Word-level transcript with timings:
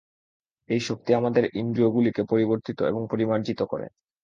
এই 0.69 0.81
শক্তি 0.81 1.11
আমাদের 1.13 1.43
ইন্দ্রিয়গুলিকে 1.53 2.21
পরিবর্তিত 2.23 2.79
এবং 2.83 3.01
পরিমার্জিত 3.11 3.59
করে। 3.63 3.87